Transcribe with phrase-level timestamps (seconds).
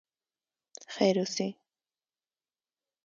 [0.95, 1.47] خیر اوسې.